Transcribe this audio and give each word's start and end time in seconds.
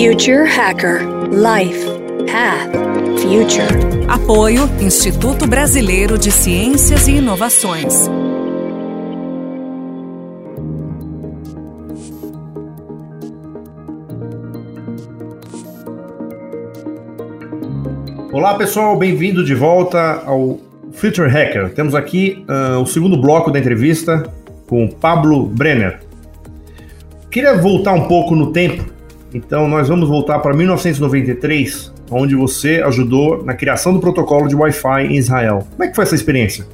Future 0.00 0.44
Hacker 0.44 1.00
Life 1.32 1.84
Path 2.30 2.70
Future. 3.20 4.06
Apoio 4.06 4.70
Instituto 4.80 5.44
Brasileiro 5.44 6.16
de 6.16 6.30
Ciências 6.30 7.08
e 7.08 7.16
Inovações. 7.16 8.08
Olá 18.32 18.54
pessoal, 18.56 18.96
bem-vindo 18.96 19.44
de 19.44 19.56
volta 19.56 20.22
ao 20.24 20.60
Future 20.92 21.28
Hacker. 21.28 21.74
Temos 21.74 21.96
aqui 21.96 22.46
uh, 22.48 22.80
o 22.80 22.86
segundo 22.86 23.20
bloco 23.20 23.50
da 23.50 23.58
entrevista 23.58 24.32
com 24.68 24.86
Pablo 24.86 25.44
Brenner. 25.46 25.98
Queria 27.28 27.56
voltar 27.56 27.94
um 27.94 28.06
pouco 28.06 28.36
no 28.36 28.52
tempo, 28.52 28.96
então 29.32 29.68
nós 29.68 29.88
vamos 29.88 30.08
voltar 30.08 30.38
para 30.38 30.54
1993, 30.54 31.92
onde 32.10 32.34
você 32.34 32.82
ajudou 32.84 33.44
na 33.44 33.54
criação 33.54 33.92
do 33.92 34.00
protocolo 34.00 34.48
de 34.48 34.56
Wi-Fi 34.56 35.06
em 35.06 35.16
Israel. 35.16 35.66
Como 35.70 35.84
é 35.84 35.88
que 35.88 35.94
foi 35.94 36.04
essa 36.04 36.14
experiência? 36.14 36.66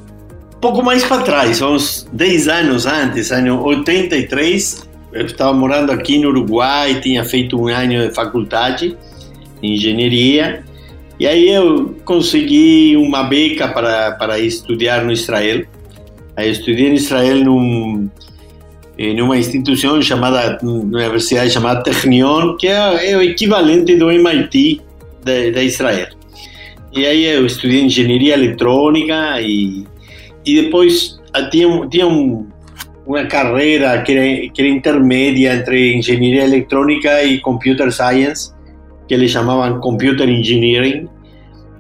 Pouco 0.61 0.83
mais 0.83 1.05
para 1.05 1.23
trás, 1.23 1.61
uns 1.61 2.07
10 2.13 2.49
anos 2.49 2.87
antes, 2.87 3.31
ano 3.31 3.63
83, 3.63 4.89
eu 5.13 5.27
estava 5.27 5.53
morando 5.53 5.93
aqui 5.93 6.19
no 6.19 6.29
Uruguai, 6.29 7.01
tinha 7.01 7.25
feito 7.25 7.61
um 7.61 7.69
ano 7.69 8.09
de 8.09 8.15
faculdade 8.15 8.97
de 9.61 9.69
engenharia, 9.69 10.65
e 11.19 11.27
aí 11.27 11.49
eu 11.49 11.95
consegui 12.05 12.97
uma 12.97 13.25
beca 13.25 13.69
para, 13.69 14.13
para 14.13 14.39
estudar 14.39 15.05
no 15.05 15.13
Israel. 15.13 15.65
Aí 16.37 16.49
eu 16.49 16.53
estudei 16.53 16.89
em 16.89 16.95
Israel 16.95 17.45
num, 17.45 18.11
em 18.99 19.21
uma 19.21 19.37
instituição 19.37 20.01
chamada, 20.01 20.59
uma 20.63 20.99
universidade 20.99 21.51
chamada 21.51 21.83
Technion, 21.83 22.57
que 22.57 22.69
é, 22.69 23.17
o 23.17 23.23
equivalente 23.23 23.97
do 23.97 24.11
MIT 24.11 24.81
da 25.25 25.63
Israel. 25.63 26.09
E 26.93 27.05
aí 27.05 27.25
eu 27.25 27.45
estudei 27.45 27.83
engenharia 27.83 28.35
eletrônica 28.35 29.41
e, 29.41 29.85
e 30.47 30.63
depois 30.63 31.19
ah, 31.33 31.43
tinha, 31.51 31.89
tinha 31.89 32.07
um, 32.07 32.47
uma 33.05 33.25
carreira 33.25 34.01
que 34.03 34.13
era, 34.13 34.49
que 34.51 34.63
era 34.63 34.69
intermédia 34.69 35.55
entre 35.55 35.97
engenharia 35.97 36.45
eletrônica 36.45 37.25
e 37.25 37.41
computer 37.41 37.91
science, 37.91 38.53
que 39.09 39.15
eles 39.15 39.31
chamavam 39.31 39.81
Computer 39.81 40.29
Engineering, 40.29 41.09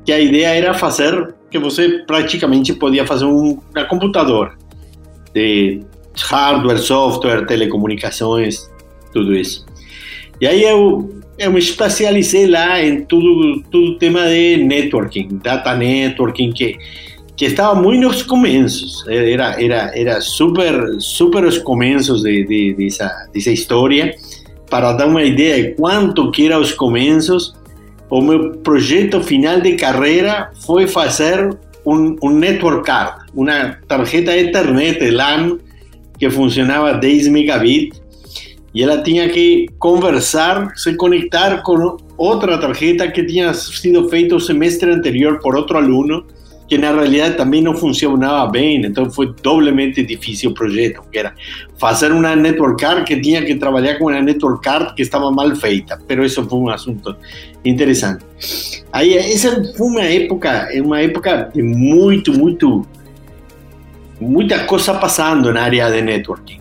que 0.05 0.13
a 0.13 0.19
ideia 0.19 0.49
era 0.49 0.75
fazer 0.75 1.35
que 1.49 1.59
você 1.61 2.01
praticamente 2.05 2.73
podia 2.75 3.07
fazer 3.07 3.27
um 3.27 3.59
computador 3.89 4.59
de 5.33 5.81
hardware, 6.23 6.79
software, 6.79 7.47
telecomunicações, 7.47 8.71
tudo 9.13 9.35
isso. 9.35 9.65
E 10.41 10.47
aí 10.47 10.63
eu, 10.63 11.11
eu 11.39 11.53
me 11.53 11.59
especializei 11.59 12.47
lá 12.47 12.83
em 12.83 13.05
tudo 13.05 13.63
tudo 13.71 13.99
tema 13.99 14.27
de 14.27 14.59
networking, 14.59 15.41
data 15.43 15.75
networking 15.75 16.53
que 16.53 16.79
que 17.37 17.47
estava 17.47 17.75
muito 17.75 18.03
nos 18.03 18.23
começos, 18.23 19.05
era 19.09 19.61
era 19.61 19.91
era 19.99 20.21
super 20.21 21.01
super 21.01 21.45
os 21.45 21.59
começos 21.59 22.23
de, 22.23 22.45
de, 22.45 22.75
dessa 22.75 23.29
dessa 23.33 23.51
história 23.51 24.15
para 24.71 24.93
dar 24.93 25.07
uma 25.07 25.23
ideia 25.23 25.63
de 25.63 25.75
quanto 25.75 26.31
que 26.31 26.47
eram 26.47 26.61
os 26.61 26.73
começos, 26.73 27.55
o 28.09 28.21
meu 28.21 28.53
projeto 28.59 29.21
final 29.21 29.61
de 29.61 29.75
carreira 29.75 30.53
foi 30.65 30.87
fazer 30.87 31.57
um, 31.85 32.17
um 32.23 32.31
network 32.31 32.85
card, 32.85 33.27
uma 33.35 33.79
tarjeta 33.89 34.37
Ethernet 34.37 35.11
LAN 35.11 35.59
que 36.25 36.31
funcionava 36.31 36.95
10 36.95 37.29
megabits 37.29 38.01
e 38.75 38.83
ela 38.83 39.03
tinha 39.03 39.29
que 39.29 39.69
conversar, 39.79 40.73
se 40.75 40.95
conectar 40.97 41.63
com 41.63 41.99
outra 42.17 42.57
tarjeta 42.59 43.07
que 43.11 43.23
tinha 43.25 43.53
sido 43.53 44.09
feita 44.09 44.35
o 44.35 44.41
semestre 44.41 44.91
anterior 44.91 45.39
por 45.41 45.55
outro 45.55 45.77
aluno 45.77 46.25
que 46.67 46.79
na 46.79 46.93
realidade 46.93 47.37
também 47.37 47.63
não 47.63 47.75
funcionava 47.75 48.51
bem, 48.51 48.87
então 48.87 49.11
foi 49.11 49.35
doblemente 49.43 50.03
difícil 50.03 50.51
o 50.51 50.55
projeto, 50.55 51.03
que 51.13 51.19
era 51.19 51.35
fazer 51.77 52.11
uma 52.11 52.35
network 52.35 52.83
card 52.83 53.05
que 53.05 53.21
tinha 53.21 53.45
que 53.45 53.55
trabalhar 53.57 53.99
com 53.99 54.07
uma 54.07 54.23
network 54.23 54.65
card 54.65 54.95
que 54.95 55.03
estava 55.03 55.31
mal 55.31 55.55
feita, 55.55 56.01
mas 56.09 56.33
isso 56.33 56.43
foi 56.49 56.59
um 56.59 56.71
assunto 56.71 57.15
interessante. 57.67 58.25
Aí 58.91 59.15
essa 59.15 59.63
foi 59.77 59.87
uma 59.87 60.05
época, 60.05 60.71
uma 60.83 61.03
época 61.03 61.51
de 61.55 61.63
muito, 61.63 62.33
muito, 62.33 62.87
muita 64.25 64.65
coisa 64.65 64.95
passando 64.95 65.53
na 65.53 65.63
área 65.63 65.91
de 65.91 66.03
networking. 66.03 66.61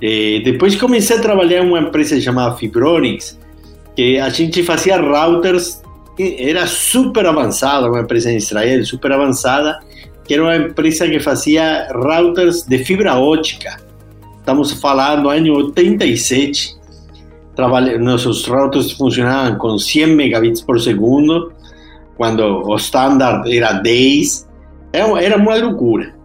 E 0.00 0.40
depois 0.44 0.76
comecei 0.76 1.16
a 1.16 1.20
trabalhar 1.20 1.62
em 1.62 1.68
uma 1.68 1.80
empresa 1.80 2.20
chamada 2.20 2.56
Fibronix, 2.56 3.38
que 3.94 4.18
a 4.18 4.28
gente 4.28 4.62
fazia 4.62 5.00
routers 5.00 5.82
era 6.20 6.66
super 6.66 7.26
avançada, 7.26 7.88
uma 7.88 8.00
empresa 8.00 8.32
em 8.32 8.36
Israel 8.36 8.84
super 8.84 9.12
avançada, 9.12 9.78
que 10.24 10.34
era 10.34 10.42
uma 10.42 10.56
empresa 10.56 11.08
que 11.08 11.20
fazia 11.20 11.88
routers 11.92 12.62
de 12.64 12.78
fibra 12.78 13.16
ótica. 13.16 13.76
Estamos 14.38 14.72
falando 14.72 15.30
ano 15.30 15.54
87. 15.54 16.76
Trabalha, 17.54 17.98
nossos 17.98 18.46
routers 18.46 18.92
funcionavam 18.92 19.58
com 19.58 19.78
100 19.78 20.06
megabits 20.14 20.60
por 20.60 20.80
segundo, 20.80 21.52
quando 22.16 22.42
o 22.42 22.74
standard 22.76 23.48
era 23.56 23.74
10. 23.74 24.48
Era 24.92 25.36
uma 25.36 25.54
loucura. 25.56 26.17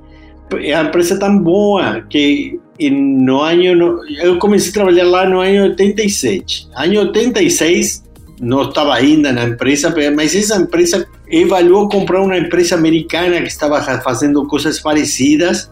A 0.52 0.84
empresa 0.84 1.18
tão 1.18 1.40
boa 1.40 2.02
que 2.10 2.60
no 2.80 3.42
ano 3.42 4.02
eu 4.22 4.38
comecei 4.40 4.70
a 4.70 4.74
trabalhar 4.74 5.06
lá 5.06 5.28
no 5.28 5.40
ano 5.40 5.64
87. 5.64 6.70
Ano 6.76 7.00
86 7.00 8.04
não 8.42 8.64
estava 8.64 8.94
ainda 8.94 9.32
na 9.32 9.46
empresa, 9.46 9.94
mas 10.16 10.36
essa 10.36 10.58
empresa 10.58 11.08
evaluou 11.30 11.88
comprar 11.88 12.22
uma 12.22 12.38
empresa 12.38 12.76
americana 12.76 13.42
que 13.42 13.48
estava 13.48 13.82
fazendo 14.02 14.46
coisas 14.48 14.80
parecidas. 14.80 15.72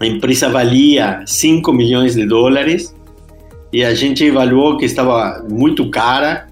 A 0.00 0.06
empresa 0.06 0.48
valia 0.48 1.22
5 1.26 1.72
milhões 1.72 2.14
de 2.14 2.26
dólares 2.26 2.94
e 3.72 3.84
a 3.84 3.94
gente 3.94 4.24
evaluou 4.24 4.76
que 4.76 4.84
estava 4.84 5.44
muito 5.50 5.90
cara. 5.90 6.46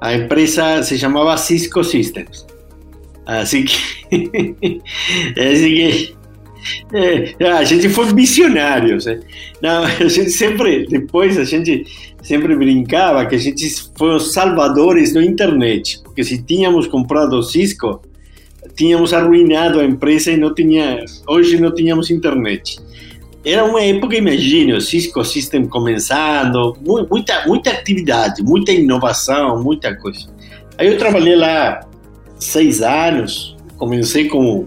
A 0.00 0.14
empresa 0.14 0.82
se 0.82 0.98
chamava 0.98 1.36
Cisco 1.36 1.82
Systems. 1.82 2.46
Assim 3.26 3.64
que, 3.64 3.76
assim 5.36 5.74
que 5.74 6.15
é, 6.92 7.34
a 7.50 7.64
gente 7.64 7.88
foi 7.88 8.12
missionários. 8.12 9.06
Né? 9.06 9.20
Não, 9.62 9.84
a 10.04 10.08
gente 10.08 10.30
sempre, 10.30 10.86
depois 10.86 11.38
a 11.38 11.44
gente 11.44 11.84
sempre 12.22 12.56
brincava 12.56 13.24
que 13.26 13.34
a 13.34 13.38
gente 13.38 13.68
foi 13.96 14.14
os 14.14 14.32
salvadores 14.32 15.12
da 15.12 15.22
internet, 15.22 16.00
porque 16.02 16.24
se 16.24 16.42
tínhamos 16.42 16.86
comprado 16.86 17.36
o 17.36 17.42
Cisco, 17.42 18.00
tínhamos 18.74 19.12
arruinado 19.12 19.80
a 19.80 19.84
empresa 19.84 20.30
e 20.32 20.36
não 20.36 20.52
tinha, 20.54 21.04
hoje 21.26 21.60
não 21.60 21.74
tínhamos 21.74 22.10
internet. 22.10 22.78
Era 23.44 23.64
uma 23.64 23.80
época, 23.80 24.16
imagine, 24.16 24.72
o 24.72 24.80
Cisco 24.80 25.24
System 25.24 25.66
começando, 25.66 26.76
muita, 26.84 27.46
muita 27.46 27.70
atividade, 27.70 28.42
muita 28.42 28.72
inovação, 28.72 29.62
muita 29.62 29.94
coisa. 29.94 30.26
Aí 30.76 30.88
eu 30.88 30.98
trabalhei 30.98 31.36
lá 31.36 31.86
seis 32.40 32.82
anos, 32.82 33.56
comecei 33.76 34.26
como 34.28 34.66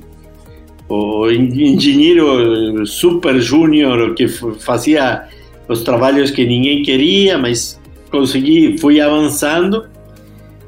o 0.90 1.30
engenheiro 1.30 2.86
super 2.86 3.40
júnior 3.40 4.16
que 4.16 4.28
fazia 4.28 5.28
os 5.68 5.84
trabalhos 5.84 6.32
que 6.32 6.46
ninguém 6.46 6.82
queria, 6.82 7.38
mas 7.38 7.80
consegui, 8.10 8.78
fui 8.80 9.00
avançando. 9.00 9.88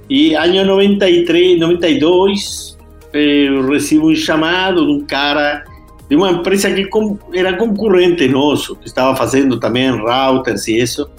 E 0.08 0.36
ano 0.36 0.64
93, 0.66 1.60
92, 1.60 2.78
eu 3.14 3.68
recebo 3.68 4.12
um 4.12 4.16
chamado 4.16 4.86
de 4.86 4.92
um 4.92 5.02
cara 5.02 5.66
de 6.08 6.16
uma 6.16 6.30
empresa 6.30 6.70
que 6.72 6.88
era 7.34 7.56
concorrente 7.56 8.28
nosso, 8.28 8.76
que 8.76 8.86
estava 8.86 9.16
fazendo 9.16 9.60
também 9.60 9.90
routers 9.90 10.68
e 10.68 10.78
isso. 10.78 11.10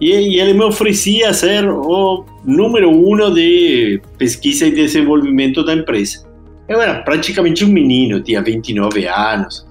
E, 0.00 0.10
ele 0.10 0.52
me 0.52 0.64
oferecia 0.64 1.32
ser 1.32 1.70
o 1.70 2.24
número 2.44 2.90
um 2.90 3.32
de 3.32 4.02
pesquisa 4.18 4.66
e 4.66 4.72
desenvolvimento 4.72 5.64
da 5.64 5.72
empresa. 5.72 6.33
Eu 6.68 6.80
era 6.80 7.02
praticamente 7.02 7.64
um 7.64 7.68
menino, 7.68 8.20
tinha 8.20 8.42
29 8.42 9.06
anos. 9.06 9.66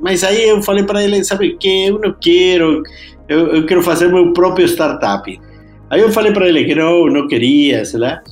Mas 0.00 0.24
aí 0.24 0.48
eu 0.48 0.62
falei 0.62 0.84
para 0.84 1.02
ele, 1.02 1.22
sabe 1.24 1.48
o 1.48 1.58
que? 1.58 1.86
Eu 1.86 1.98
não 1.98 2.14
quero, 2.18 2.82
eu, 3.28 3.54
eu, 3.54 3.66
quero 3.66 3.82
fazer 3.82 4.08
meu 4.08 4.32
próprio 4.32 4.66
startup. 4.66 5.40
Aí 5.90 6.00
eu 6.00 6.10
falei 6.10 6.32
para 6.32 6.48
ele 6.48 6.64
que 6.64 6.74
não, 6.74 7.06
não 7.06 7.28
queria, 7.28 7.84
sei 7.84 8.00
lá. 8.00 8.22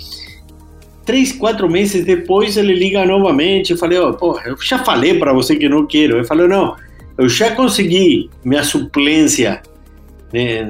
Três, 1.04 1.32
quatro 1.32 1.68
meses 1.68 2.04
depois 2.04 2.56
ele 2.56 2.74
liga 2.74 3.04
novamente. 3.04 3.72
Eu 3.72 3.78
falei, 3.78 3.98
oh, 3.98 4.12
porra, 4.14 4.42
eu 4.46 4.56
já 4.60 4.78
falei 4.78 5.18
para 5.18 5.32
você 5.32 5.56
que 5.56 5.68
não 5.68 5.86
quero. 5.86 6.16
Ele 6.16 6.26
falou, 6.26 6.48
não, 6.48 6.76
eu 7.18 7.28
já 7.28 7.50
consegui 7.54 8.30
minha 8.44 8.62
suplência 8.62 9.60
né, 10.32 10.62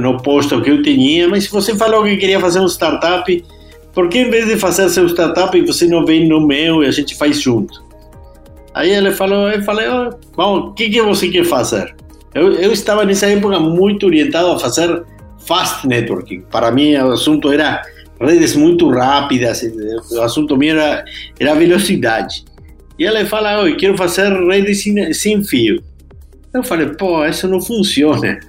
no 0.00 0.22
posto 0.22 0.60
que 0.62 0.70
eu 0.70 0.82
tinha, 0.82 1.28
mas 1.28 1.46
você 1.46 1.74
falou 1.74 2.04
que 2.04 2.16
queria 2.16 2.40
fazer 2.40 2.60
um 2.60 2.68
startup, 2.68 3.44
por 3.96 4.10
que 4.10 4.18
em 4.18 4.30
vez 4.30 4.46
de 4.46 4.58
fazer 4.58 4.90
seu 4.90 5.08
startup 5.08 5.58
você 5.62 5.86
não 5.86 6.04
vem 6.04 6.28
no 6.28 6.46
meu 6.46 6.84
e 6.84 6.86
a 6.86 6.90
gente 6.90 7.16
faz 7.16 7.40
junto? 7.40 7.82
Aí 8.74 8.90
ele 8.90 9.10
falou, 9.10 9.48
eu 9.48 9.62
falei, 9.62 9.88
oh, 9.88 10.10
bom, 10.36 10.58
o 10.58 10.72
que, 10.74 10.90
que 10.90 11.00
você 11.00 11.30
quer 11.30 11.46
fazer? 11.46 11.96
Eu, 12.34 12.52
eu 12.52 12.72
estava 12.72 13.06
nessa 13.06 13.26
época 13.26 13.58
muito 13.58 14.04
orientado 14.04 14.48
a 14.48 14.58
fazer 14.58 15.02
fast 15.46 15.88
networking. 15.88 16.42
Para 16.42 16.70
mim, 16.70 16.94
o 16.94 17.12
assunto 17.12 17.50
era 17.50 17.82
redes 18.20 18.54
muito 18.54 18.90
rápidas, 18.90 19.62
o 20.10 20.20
assunto 20.20 20.58
meu 20.58 20.78
era, 20.78 21.02
era 21.40 21.54
velocidade. 21.54 22.44
E 22.98 23.04
ele 23.04 23.24
fala, 23.24 23.62
oi, 23.62 23.76
quero 23.76 23.96
fazer 23.96 24.30
redes 24.46 24.82
sem, 24.82 25.14
sem 25.14 25.42
fio. 25.42 25.82
Eu 26.52 26.62
falei, 26.62 26.88
pô, 26.88 27.24
isso 27.24 27.48
não 27.48 27.62
funciona. 27.62 28.40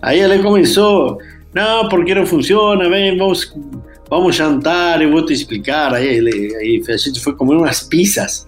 Aí 0.00 0.20
ele 0.20 0.38
começou, 0.38 1.18
não, 1.52 1.88
porque 1.88 2.14
não 2.14 2.24
funciona, 2.24 2.88
vem, 2.88 3.18
vamos, 3.18 3.52
vamos 4.08 4.34
jantar, 4.36 5.02
eu 5.02 5.10
vou 5.10 5.24
te 5.24 5.32
explicar. 5.32 5.94
Aí, 5.94 6.06
ele, 6.06 6.54
aí 6.56 6.82
a 6.88 6.96
gente 6.96 7.20
foi 7.20 7.34
comer 7.34 7.56
umas 7.56 7.80
pizzas. 7.80 8.46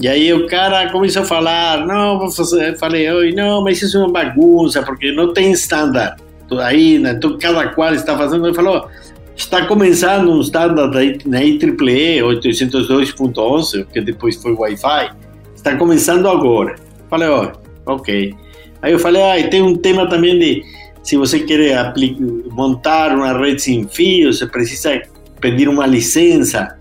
E 0.00 0.08
aí 0.08 0.32
o 0.32 0.46
cara 0.48 0.90
começou 0.90 1.22
a 1.22 1.24
falar, 1.24 1.86
não, 1.86 2.18
vou 2.18 2.30
fazer, 2.30 2.76
falei, 2.78 3.08
oi, 3.10 3.32
não, 3.32 3.62
mas 3.62 3.80
isso 3.80 3.96
é 3.96 4.00
uma 4.00 4.10
bagunça, 4.10 4.82
porque 4.82 5.12
não 5.12 5.32
tem 5.32 5.52
estándar 5.52 6.16
aí, 6.60 6.98
né? 6.98 7.12
então 7.12 7.38
cada 7.38 7.68
qual 7.68 7.94
está 7.94 8.16
fazendo, 8.16 8.46
ele 8.46 8.54
falou, 8.54 8.88
está 9.36 9.66
começando 9.66 10.30
um 10.30 10.40
standard 10.40 11.18
na 11.26 11.42
IEEE 11.42 12.20
802.11, 12.20 13.86
que 13.92 14.00
depois 14.00 14.36
foi 14.36 14.52
Wi-Fi, 14.52 15.10
está 15.54 15.76
começando 15.76 16.28
agora. 16.28 16.76
Falei, 17.08 17.28
ó, 17.28 17.52
ok. 17.86 18.34
Aí 18.82 18.92
eu 18.92 18.98
falei, 18.98 19.22
ah, 19.22 19.38
e 19.38 19.48
tem 19.48 19.62
um 19.62 19.76
tema 19.76 20.08
também 20.08 20.38
de, 20.38 20.62
se 21.04 21.18
você 21.18 21.40
quer 21.40 21.92
montar 22.50 23.14
uma 23.14 23.36
rede 23.38 23.62
sem 23.62 23.86
fio, 23.86 24.32
você 24.32 24.46
precisa 24.46 25.02
pedir 25.38 25.68
uma 25.68 25.86
licença 25.86 26.78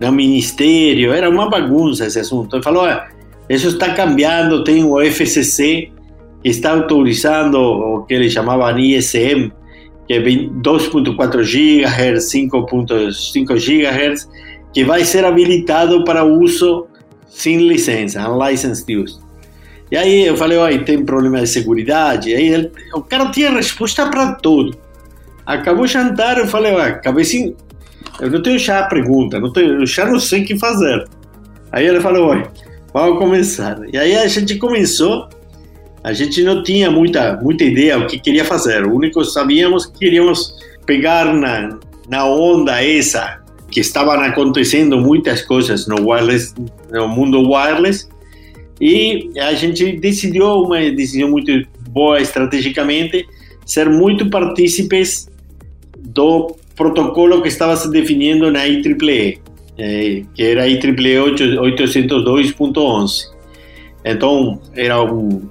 no 0.00 0.10
ministério, 0.10 1.12
era 1.12 1.30
uma 1.30 1.48
bagunça 1.48 2.04
esse 2.04 2.18
assunto. 2.18 2.56
Ele 2.56 2.62
falou, 2.64 2.88
isso 3.48 3.68
está 3.68 3.94
cambiando, 3.94 4.64
tem 4.64 4.84
o 4.84 5.00
FCC 5.00 5.92
que 6.42 6.48
está 6.48 6.72
autorizando 6.72 7.56
o 7.58 8.02
que 8.02 8.14
eles 8.14 8.32
chamavam 8.32 8.76
ISM, 8.76 9.52
que 10.08 10.14
é 10.14 10.20
2.4 10.20 11.16
GHz, 11.16 12.32
5.5 12.32 13.54
GHz, 13.54 14.28
que 14.72 14.82
vai 14.82 15.04
ser 15.04 15.24
habilitado 15.24 16.02
para 16.02 16.24
uso 16.24 16.86
sem 17.28 17.68
licença, 17.68 18.28
unlicensed 18.28 18.96
use. 18.96 19.29
E 19.90 19.96
aí 19.96 20.26
eu 20.26 20.36
falei, 20.36 20.56
oi, 20.58 20.78
tem 20.84 21.04
problema 21.04 21.40
de 21.40 21.48
segurança. 21.48 22.28
E 22.28 22.34
aí 22.34 22.48
ele, 22.48 22.70
o 22.94 23.02
cara 23.02 23.30
tinha 23.30 23.50
resposta 23.50 24.06
para 24.08 24.34
tudo. 24.34 24.76
Acabou 25.44 25.84
o 25.84 25.88
jantar, 25.88 26.38
eu 26.38 26.46
falei, 26.46 26.72
ué, 26.72 26.92
cabecinho, 26.92 27.56
eu 28.20 28.30
não 28.30 28.42
tenho 28.42 28.58
já 28.58 28.80
a 28.80 28.86
pergunta, 28.86 29.40
não 29.40 29.52
tenho, 29.52 29.80
eu 29.80 29.86
já 29.86 30.06
não 30.06 30.20
sei 30.20 30.42
o 30.42 30.46
que 30.46 30.58
fazer. 30.58 31.04
Aí 31.72 31.86
ele 31.86 32.00
falou, 32.00 32.28
oi, 32.28 32.44
vamos 32.92 33.18
começar. 33.18 33.78
E 33.92 33.98
aí 33.98 34.14
a 34.16 34.26
gente 34.28 34.56
começou 34.56 35.28
a 36.02 36.12
gente 36.12 36.42
não 36.42 36.62
tinha 36.62 36.90
muita, 36.90 37.38
muita 37.42 37.64
ideia 37.64 37.98
o 37.98 38.06
que 38.06 38.18
queria 38.18 38.44
fazer. 38.44 38.86
O 38.86 38.94
único 38.94 39.20
que 39.20 39.26
sabíamos 39.26 39.86
que 39.86 39.98
queríamos 39.98 40.54
pegar 40.86 41.32
na, 41.34 41.78
na 42.08 42.24
onda 42.24 42.82
essa 42.82 43.40
que 43.70 43.80
estavam 43.80 44.18
acontecendo 44.20 44.98
muitas 44.98 45.42
coisas 45.42 45.86
no 45.86 46.10
wireless, 46.10 46.54
no 46.90 47.06
mundo 47.06 47.40
wireless, 47.48 48.08
e 48.80 49.30
a 49.38 49.52
gente 49.52 49.98
decidiu 49.98 50.62
uma 50.62 50.80
decisão 50.90 51.30
muito 51.30 51.52
boa 51.90 52.20
estrategicamente 52.20 53.26
ser 53.66 53.90
muito 53.90 54.30
partícipes 54.30 55.28
do 55.98 56.56
protocolo 56.74 57.42
que 57.42 57.48
estava 57.48 57.76
se 57.76 57.90
definindo 57.90 58.50
na 58.50 58.66
IEEE, 58.66 59.38
eh, 59.78 60.22
que 60.34 60.42
era 60.42 60.62
a 60.62 60.66
IEEE 60.66 60.80
802.11. 60.80 63.28
Então, 64.04 64.60
era 64.74 65.00
um 65.02 65.42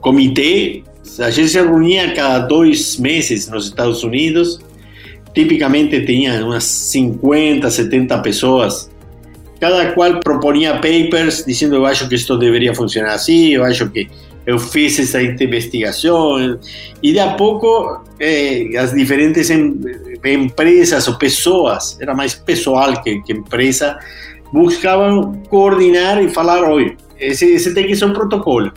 comitê, 0.00 0.82
a 1.18 1.30
gente 1.30 1.50
se 1.50 1.60
reunia 1.60 2.14
cada 2.14 2.46
dois 2.46 2.98
meses 2.98 3.46
nos 3.48 3.66
Estados 3.66 4.02
Unidos, 4.02 4.58
tipicamente 5.34 6.00
tinha 6.06 6.42
umas 6.44 6.64
50, 6.64 7.70
70 7.70 8.18
pessoas, 8.18 8.90
cada 9.60 9.92
qual 9.92 10.18
proponia 10.20 10.74
papers 10.74 11.44
dizendo 11.46 11.76
eu 11.76 11.86
acho 11.86 12.08
que 12.08 12.14
isto 12.14 12.36
deveria 12.38 12.74
funcionar 12.74 13.14
assim, 13.14 13.50
eu 13.50 13.62
acho 13.62 13.88
que 13.90 14.08
eu 14.46 14.58
fiz 14.58 14.98
essa 14.98 15.22
investigação, 15.22 16.58
e 17.02 17.12
de 17.12 17.18
a 17.18 17.34
pouco 17.34 18.02
eh, 18.18 18.70
as 18.78 18.92
diferentes 18.92 19.50
em, 19.50 19.78
empresas 20.24 21.06
ou 21.06 21.14
pessoas, 21.18 21.98
era 22.00 22.14
mais 22.14 22.34
pessoal 22.34 23.02
que, 23.02 23.20
que 23.22 23.32
empresa, 23.32 23.98
buscavam 24.52 25.42
coordenar 25.48 26.22
e 26.22 26.28
falar, 26.28 26.64
oi, 26.68 26.96
esse, 27.18 27.44
esse 27.44 27.74
tem 27.74 27.86
que 27.86 27.94
ser 27.94 28.06
um 28.06 28.12
protocolo. 28.12 28.72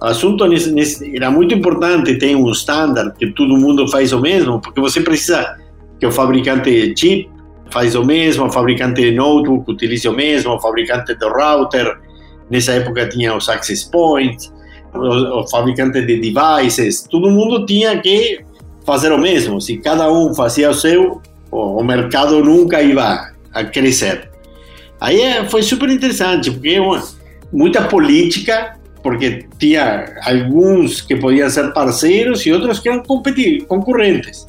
O 0.00 0.04
assunto 0.04 0.46
nesse, 0.46 0.70
nesse, 0.70 1.16
era 1.16 1.30
muito 1.30 1.54
importante 1.54 2.18
ter 2.18 2.36
um 2.36 2.50
standard 2.52 3.14
que 3.18 3.32
todo 3.32 3.56
mundo 3.56 3.88
faz 3.88 4.12
o 4.12 4.20
mesmo, 4.20 4.60
porque 4.60 4.80
você 4.80 5.00
precisa 5.00 5.56
que 5.98 6.06
o 6.06 6.12
fabricante 6.12 6.92
de 6.92 7.00
chip 7.00 7.35
faz 7.70 7.94
o 7.94 8.04
mesmo, 8.04 8.46
o 8.46 8.50
fabricante 8.50 9.02
de 9.02 9.12
notebook 9.12 9.70
utilize 9.70 10.08
o 10.08 10.12
mesmo, 10.12 10.54
o 10.54 10.60
fabricante 10.60 11.14
do 11.14 11.28
router, 11.28 11.98
nessa 12.50 12.72
época 12.72 13.08
tinha 13.08 13.34
os 13.34 13.48
access 13.48 13.90
points, 13.90 14.52
o, 14.94 15.40
o 15.40 15.48
fabricante 15.48 16.00
de 16.02 16.20
devices, 16.20 17.02
todo 17.02 17.30
mundo 17.30 17.66
tinha 17.66 17.98
que 18.00 18.40
fazer 18.84 19.12
o 19.12 19.18
mesmo. 19.18 19.60
Se 19.60 19.78
cada 19.78 20.10
um 20.10 20.34
fazia 20.34 20.70
o 20.70 20.74
seu, 20.74 21.20
o, 21.50 21.80
o 21.80 21.84
mercado 21.84 22.42
nunca 22.42 22.80
ia 22.80 23.32
a 23.52 23.64
crescer. 23.64 24.30
Aí 25.00 25.20
foi 25.48 25.62
super 25.62 25.90
interessante, 25.90 26.50
porque 26.50 26.78
uma, 26.78 27.02
muita 27.52 27.82
política, 27.82 28.76
porque 29.02 29.46
tinha 29.58 30.14
alguns 30.22 31.00
que 31.00 31.16
podiam 31.16 31.48
ser 31.50 31.72
parceiros 31.72 32.44
e 32.46 32.52
outros 32.52 32.78
que 32.80 32.88
eram 32.88 33.02
concorrentes. 33.02 34.46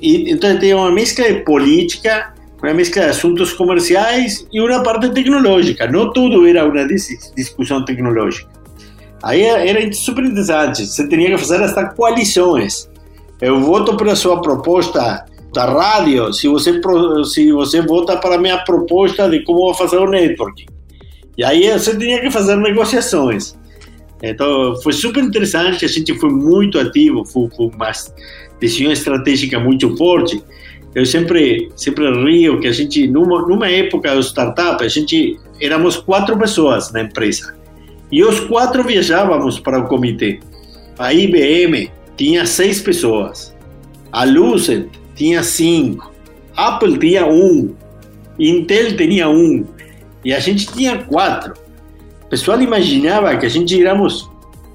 E, 0.00 0.30
então 0.30 0.56
tem 0.58 0.74
uma 0.74 0.90
mescla 0.92 1.32
de 1.32 1.40
política, 1.40 2.32
uma 2.62 2.74
mescla 2.74 3.02
de 3.02 3.08
assuntos 3.10 3.52
comerciais 3.52 4.46
e 4.52 4.60
uma 4.60 4.82
parte 4.82 5.10
tecnológica. 5.10 5.86
Não 5.86 6.12
tudo 6.12 6.46
era 6.46 6.64
uma 6.64 6.86
discussão 7.36 7.84
tecnológica. 7.84 8.48
Aí 9.22 9.42
era 9.42 9.92
super 9.92 10.24
interessante. 10.24 10.86
Você 10.86 11.08
tinha 11.08 11.30
que 11.30 11.38
fazer 11.38 11.62
estas 11.62 11.94
coalições. 11.94 12.88
Eu 13.40 13.60
voto 13.60 13.96
para 13.96 14.16
sua 14.16 14.40
proposta 14.40 15.24
da 15.52 15.64
rádio 15.64 16.32
se 16.32 16.48
você 16.48 16.80
se 17.24 17.52
você 17.52 17.80
vota 17.80 18.16
para 18.16 18.34
a 18.34 18.38
minha 18.38 18.58
proposta 18.58 19.28
de 19.28 19.42
como 19.44 19.72
fazer 19.74 19.96
o 19.96 20.10
networking. 20.10 20.66
E 21.36 21.44
aí 21.44 21.70
você 21.72 21.96
tinha 21.96 22.20
que 22.20 22.30
fazer 22.30 22.56
negociações. 22.56 23.56
Então 24.22 24.74
foi 24.82 24.92
super 24.92 25.22
interessante, 25.22 25.84
a 25.84 25.88
gente 25.88 26.12
foi 26.18 26.30
muito 26.30 26.78
ativo, 26.78 27.24
foi, 27.24 27.48
foi 27.56 27.66
uma 27.68 27.92
decisão 28.60 28.90
estratégica 28.90 29.60
muito 29.60 29.96
forte. 29.96 30.42
Eu 30.94 31.04
sempre 31.04 31.70
sempre 31.76 32.08
rio 32.24 32.60
que 32.60 32.66
a 32.66 32.72
gente 32.72 33.06
numa 33.06 33.42
numa 33.42 33.68
época 33.68 34.14
do 34.14 34.20
startup 34.20 34.82
a 34.82 34.88
gente 34.88 35.38
éramos 35.60 35.96
quatro 35.96 36.36
pessoas 36.38 36.92
na 36.92 37.02
empresa 37.02 37.54
e 38.10 38.24
os 38.24 38.40
quatro 38.40 38.82
viajávamos 38.82 39.60
para 39.60 39.78
o 39.78 39.86
comitê. 39.86 40.40
A 40.98 41.12
IBM 41.12 41.90
tinha 42.16 42.46
seis 42.46 42.80
pessoas, 42.80 43.54
a 44.10 44.24
Lucent 44.24 44.88
tinha 45.14 45.42
cinco, 45.42 46.10
Apple 46.56 46.98
tinha 46.98 47.26
um, 47.26 47.74
Intel 48.38 48.96
tinha 48.96 49.28
um, 49.28 49.64
e 50.24 50.32
a 50.32 50.40
gente 50.40 50.66
tinha 50.72 50.98
quatro. 51.04 51.54
O 52.24 52.28
pessoal 52.28 52.60
imaginava 52.60 53.36
que 53.36 53.46
a 53.46 53.48
gente 53.48 53.80
éramos 53.80 54.28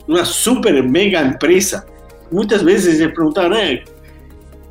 uma 0.08 0.26
super 0.26 0.82
mega 0.84 1.22
empresa. 1.22 1.86
Muitas 2.32 2.62
vezes 2.62 3.00
eles 3.00 3.14
perguntavam, 3.14 3.52
né? 3.52 3.84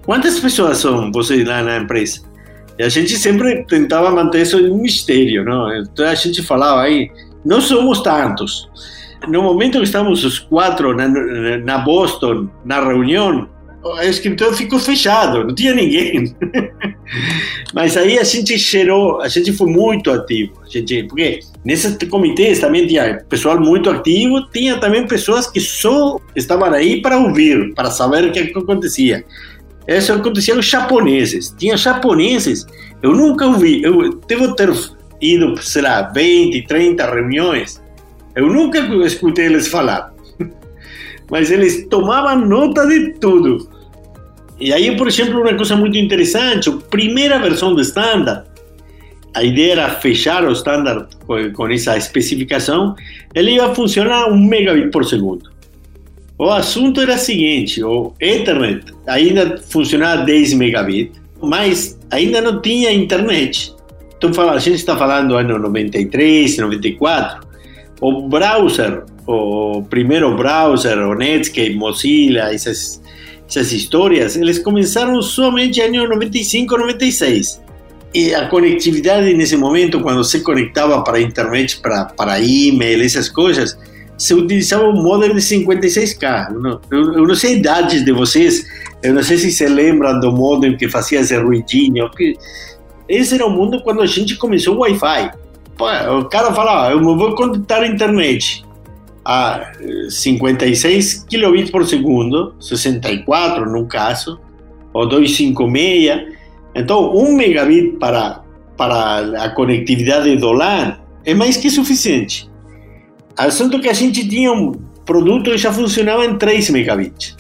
Quantas 0.04 0.40
pessoas 0.40 0.78
são 0.78 1.10
vocês 1.12 1.46
lá 1.46 1.62
na 1.62 1.78
empresa? 1.78 2.20
E 2.78 2.82
a 2.82 2.88
gente 2.88 3.16
sempre 3.16 3.64
tentava 3.64 4.10
manter 4.10 4.42
isso 4.42 4.58
um 4.58 4.82
mistério, 4.82 5.44
não? 5.44 5.74
Então 5.76 6.06
a 6.06 6.14
gente 6.14 6.42
falava 6.42 6.82
aí, 6.82 7.10
não 7.44 7.60
somos 7.60 8.02
tantos. 8.02 8.68
No 9.28 9.42
momento 9.42 9.78
que 9.78 9.84
estamos 9.84 10.24
os 10.24 10.38
quatro 10.38 10.96
na, 10.96 11.08
na 11.58 11.78
Boston, 11.78 12.48
na 12.64 12.84
reunião, 12.84 13.48
o 13.84 14.00
escritório 14.00 14.54
ficou 14.54 14.78
fechado, 14.78 15.44
não 15.44 15.54
tinha 15.54 15.74
ninguém. 15.74 16.34
Mas 17.74 17.96
aí 17.96 18.18
a 18.18 18.24
gente 18.24 18.56
gerou, 18.56 19.20
a 19.20 19.28
gente 19.28 19.52
foi 19.52 19.68
muito 19.68 20.10
ativo, 20.10 20.52
a 20.64 20.68
gente, 20.68 21.04
porque 21.04 21.40
nesses 21.64 21.96
comitês 22.08 22.60
também 22.60 22.86
tinha 22.86 23.24
pessoal 23.28 23.60
muito 23.60 23.90
ativo, 23.90 24.46
tinha 24.52 24.78
também 24.78 25.06
pessoas 25.06 25.46
que 25.46 25.60
só 25.60 26.18
estavam 26.34 26.72
aí 26.72 27.02
para 27.02 27.18
ouvir, 27.18 27.74
para 27.74 27.90
saber 27.90 28.24
o 28.24 28.32
que 28.32 28.40
acontecia. 28.56 29.24
Isso 29.86 30.12
acontecia 30.12 30.54
com 30.54 30.62
japoneses. 30.62 31.54
Tinha 31.58 31.76
japoneses, 31.76 32.66
eu 33.02 33.12
nunca 33.12 33.46
ouvi, 33.46 33.82
eu 33.82 34.14
devo 34.26 34.54
ter 34.54 34.72
ido, 35.20 35.60
sei 35.62 35.82
lá, 35.82 36.02
20, 36.02 36.62
30 36.66 37.10
reuniões, 37.10 37.82
eu 38.34 38.46
nunca 38.48 38.78
escutei 39.04 39.46
eles 39.46 39.68
falar. 39.68 40.12
Mas 41.30 41.50
eles 41.50 41.86
tomavam 41.88 42.46
nota 42.46 42.86
de 42.86 43.14
tudo. 43.14 43.68
E 44.60 44.72
aí, 44.72 44.96
por 44.96 45.08
exemplo, 45.08 45.40
uma 45.40 45.54
coisa 45.54 45.74
muito 45.74 45.96
interessante, 45.96 46.68
a 46.68 46.72
primeira 46.72 47.38
versão 47.38 47.74
do 47.74 47.80
standard, 47.80 48.44
a 49.34 49.42
ideia 49.42 49.72
era 49.72 49.90
fechar 49.90 50.44
o 50.44 50.52
standard 50.52 51.08
com, 51.26 51.68
essa 51.68 51.96
especificação, 51.96 52.94
ele 53.34 53.52
ia 53.52 53.74
funcionar 53.74 54.28
um 54.28 54.38
megabit 54.38 54.90
por 54.90 55.04
segundo. 55.04 55.50
O 56.42 56.50
assunto 56.50 57.00
era 57.00 57.14
o 57.14 57.18
seguinte: 57.18 57.84
o 57.84 58.14
Ethernet 58.18 58.92
ainda 59.06 59.58
funcionava 59.58 60.24
10 60.24 60.54
megabits, 60.54 61.16
mas 61.40 61.96
ainda 62.10 62.40
não 62.40 62.60
tinha 62.60 62.92
internet. 62.92 63.72
Então, 64.18 64.50
a 64.50 64.58
gente 64.58 64.74
está 64.74 64.96
falando 64.96 65.28
do 65.28 65.36
ano 65.36 65.56
93, 65.56 66.58
94. 66.58 67.46
O 68.00 68.28
browser, 68.28 69.04
o 69.24 69.84
primeiro 69.88 70.36
browser, 70.36 70.98
o 70.98 71.14
Netscape, 71.14 71.76
Mozilla, 71.76 72.52
essas, 72.52 73.00
essas 73.48 73.70
histórias, 73.70 74.34
eles 74.34 74.58
começaram 74.58 75.22
somente 75.22 75.80
no 75.90 76.00
ano 76.00 76.14
95, 76.14 76.76
96. 76.76 77.62
E 78.12 78.34
a 78.34 78.48
conectividade 78.48 79.32
nesse 79.32 79.56
momento, 79.56 80.00
quando 80.00 80.24
se 80.24 80.40
conectava 80.40 81.04
para 81.04 81.18
a 81.18 81.22
internet, 81.22 81.78
para, 81.78 82.06
para 82.06 82.40
e-mail, 82.40 83.00
essas 83.00 83.28
coisas, 83.28 83.78
se 84.22 84.34
utilizava 84.34 84.84
um 84.84 85.02
modem 85.02 85.34
de 85.34 85.40
56K. 85.40 86.52
Eu 86.52 86.60
não, 86.60 86.80
eu, 86.92 87.14
eu 87.14 87.26
não 87.26 87.34
sei 87.34 87.56
idades 87.56 88.04
de 88.04 88.12
vocês, 88.12 88.64
eu 89.02 89.12
não 89.12 89.20
sei 89.20 89.36
se 89.36 89.50
se 89.50 89.66
lembram 89.66 90.20
do 90.20 90.30
modem 90.30 90.76
que 90.76 90.88
fazia 90.88 91.18
esse 91.18 91.36
ruidinho. 91.36 92.08
Que 92.10 92.38
esse 93.08 93.34
era 93.34 93.44
o 93.44 93.50
mundo 93.50 93.82
quando 93.82 94.00
a 94.00 94.06
gente 94.06 94.36
começou 94.36 94.76
o 94.76 94.78
Wi-Fi. 94.82 95.32
O 96.20 96.24
cara 96.26 96.54
fala, 96.54 96.86
ah, 96.86 96.92
eu 96.92 97.02
vou 97.02 97.34
conectar 97.34 97.80
a 97.80 97.86
internet 97.88 98.64
a 99.24 99.72
56 100.08 101.24
kilobits 101.28 101.72
por 101.72 101.84
segundo, 101.84 102.54
64 102.60 103.68
no 103.72 103.88
caso, 103.88 104.38
ou 104.94 105.08
256. 105.08 106.32
Então, 106.76 107.12
um 107.12 107.34
megabit 107.34 107.96
para, 107.98 108.40
para 108.76 109.42
a 109.42 109.50
conectividade 109.50 110.36
do 110.36 110.52
LAN 110.52 110.98
é 111.24 111.34
mais 111.34 111.56
que 111.56 111.68
suficiente. 111.68 112.51
Assunto 113.36 113.80
que 113.80 113.88
a 113.88 113.92
gente 113.92 114.28
tinha 114.28 114.52
um 114.52 114.72
produto 115.04 115.50
que 115.50 115.58
já 115.58 115.72
funcionava 115.72 116.24
em 116.24 116.36
3 116.36 116.70
megabits. 116.70 117.36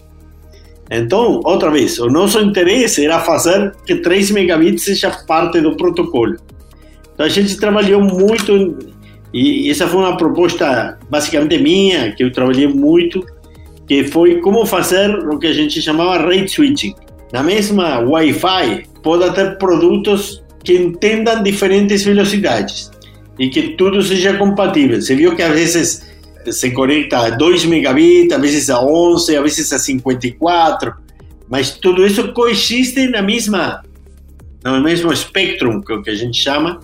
Então, 0.90 1.40
outra 1.44 1.70
vez, 1.70 1.98
o 1.98 2.08
nosso 2.08 2.38
interesse 2.40 3.04
era 3.04 3.20
fazer 3.20 3.72
que 3.86 3.96
3 3.96 4.30
megabits 4.30 4.84
seja 4.84 5.10
parte 5.26 5.60
do 5.60 5.76
protocolo. 5.76 6.36
Então, 7.14 7.26
a 7.26 7.28
gente 7.28 7.56
trabalhou 7.56 8.00
muito, 8.00 8.78
e 9.32 9.70
essa 9.70 9.86
foi 9.86 10.00
uma 10.00 10.16
proposta 10.16 10.98
basicamente 11.08 11.58
minha, 11.62 12.12
que 12.12 12.24
eu 12.24 12.32
trabalhei 12.32 12.68
muito, 12.68 13.24
que 13.86 14.04
foi 14.04 14.40
como 14.40 14.66
fazer 14.66 15.10
o 15.28 15.38
que 15.38 15.46
a 15.46 15.52
gente 15.52 15.80
chamava 15.80 16.18
rate 16.18 16.48
switching. 16.48 16.94
Na 17.32 17.42
mesma 17.42 18.00
Wi-Fi, 18.00 18.84
pode 19.02 19.34
ter 19.34 19.56
produtos 19.58 20.42
que 20.62 20.74
entendam 20.74 21.42
diferentes 21.42 22.04
velocidades 22.04 22.90
e 23.38 23.48
que 23.48 23.70
tudo 23.70 24.02
seja 24.02 24.36
compatível. 24.36 25.00
Você 25.00 25.14
viu 25.14 25.34
que 25.34 25.42
às 25.42 25.52
vezes 25.52 26.12
se 26.50 26.70
conecta 26.70 27.18
a 27.18 27.30
2 27.30 27.64
megabits, 27.66 28.34
às 28.34 28.40
vezes 28.40 28.70
a 28.70 28.84
11, 28.84 29.36
às 29.36 29.42
vezes 29.42 29.72
a 29.72 29.78
54, 29.78 30.92
mas 31.48 31.70
tudo 31.70 32.06
isso 32.06 32.32
coexiste 32.32 33.08
na 33.08 33.22
mesma, 33.22 33.82
no 34.64 34.82
mesmo 34.82 35.12
espectro, 35.12 35.80
que, 35.82 35.92
é 35.92 36.02
que 36.02 36.10
a 36.10 36.14
gente 36.14 36.36
chama. 36.40 36.80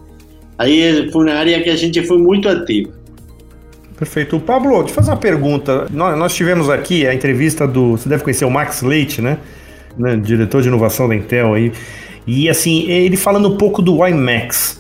Aí 0.57 1.11
foi 1.13 1.25
uma 1.25 1.35
área 1.35 1.63
que 1.63 1.71
a 1.71 1.77
gente 1.77 2.03
foi 2.07 2.19
muito 2.19 2.49
ativa. 2.49 2.93
Perfeito. 3.97 4.37
O 4.37 4.41
Pablo, 4.41 4.79
deixa 4.79 4.91
eu 4.91 4.95
fazer 4.95 5.11
uma 5.11 5.17
pergunta. 5.17 5.87
Nós, 5.91 6.17
nós 6.17 6.35
tivemos 6.35 6.71
aqui 6.71 7.07
a 7.07 7.13
entrevista 7.13 7.67
do. 7.67 7.93
Você 7.93 8.09
deve 8.09 8.23
conhecer 8.23 8.45
o 8.45 8.51
Max 8.51 8.83
Leite, 8.83 9.21
né? 9.21 9.39
né? 9.97 10.17
Diretor 10.17 10.63
de 10.63 10.69
inovação 10.69 11.09
da 11.09 11.17
Intel 11.17 11.55
aí. 11.55 11.73
E 12.27 12.49
assim, 12.49 12.89
ele 12.89 13.17
falando 13.17 13.49
um 13.49 13.57
pouco 13.57 13.83
do 13.83 14.01
WiMAX. 14.01 14.79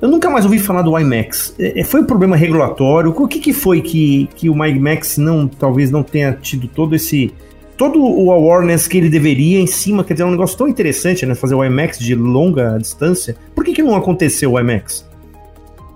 Eu 0.00 0.08
nunca 0.08 0.30
mais 0.30 0.44
ouvi 0.44 0.58
falar 0.58 0.82
do 0.82 0.96
IMAX. 0.96 1.54
É, 1.58 1.80
é, 1.80 1.84
foi 1.84 2.02
um 2.02 2.04
problema 2.04 2.36
regulatório? 2.36 3.12
O 3.16 3.26
que, 3.26 3.40
que 3.40 3.52
foi 3.52 3.80
que, 3.80 4.28
que 4.36 4.48
o 4.48 4.64
IMAX 4.64 5.18
não, 5.18 5.48
talvez 5.48 5.90
não 5.90 6.02
tenha 6.02 6.32
tido 6.32 6.68
todo 6.68 6.94
esse 6.94 7.32
todo 7.76 8.02
o 8.02 8.32
awareness 8.32 8.88
que 8.88 8.98
ele 8.98 9.08
deveria 9.08 9.60
em 9.60 9.66
cima, 9.66 10.02
quer 10.02 10.14
dizer, 10.14 10.24
é 10.24 10.26
um 10.26 10.32
negócio 10.32 10.58
tão 10.58 10.66
interessante, 10.66 11.24
né, 11.24 11.36
fazer 11.36 11.54
o 11.54 11.64
IMAX 11.64 12.00
de 12.00 12.12
longa 12.12 12.76
distância. 12.76 13.36
Por 13.54 13.64
que, 13.64 13.72
que 13.72 13.82
não 13.84 13.94
aconteceu 13.94 14.52
o 14.52 14.60
IMAX? 14.60 15.08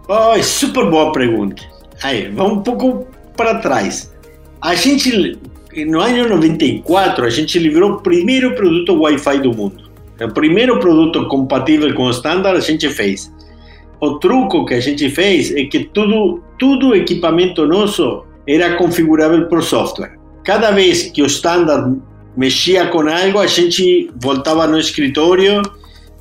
Oh, 0.08 0.40
super 0.44 0.88
boa 0.88 1.10
pergunta. 1.10 1.60
Aí, 2.00 2.28
vamos 2.28 2.58
um 2.58 2.62
pouco 2.62 3.06
para 3.36 3.56
trás. 3.56 4.12
A 4.60 4.76
gente, 4.76 5.36
no 5.88 6.00
ano 6.00 6.28
94, 6.28 7.24
a 7.24 7.30
gente 7.30 7.58
livrou 7.58 7.94
o 7.94 8.00
primeiro 8.00 8.54
produto 8.54 9.00
Wi-Fi 9.00 9.40
do 9.40 9.52
mundo. 9.52 9.90
O 10.20 10.28
primeiro 10.32 10.78
produto 10.78 11.26
compatível 11.26 11.92
com 11.94 12.04
o 12.04 12.10
standard 12.10 12.56
a 12.56 12.60
gente 12.60 12.88
fez 12.90 13.28
o 14.02 14.18
truco 14.18 14.66
que 14.66 14.74
a 14.74 14.80
gente 14.80 15.08
fez 15.10 15.54
é 15.54 15.64
que 15.64 15.84
tudo, 15.84 16.42
tudo 16.58 16.92
equipamento 16.92 17.64
nosso 17.68 18.24
era 18.48 18.74
configurável 18.74 19.46
por 19.46 19.62
software. 19.62 20.18
Cada 20.42 20.72
vez 20.72 21.04
que 21.04 21.22
o 21.22 21.26
standard 21.26 22.00
mexia 22.36 22.88
com 22.88 23.08
algo, 23.08 23.38
a 23.38 23.46
gente 23.46 24.10
voltava 24.20 24.66
no 24.66 24.76
escritório, 24.76 25.62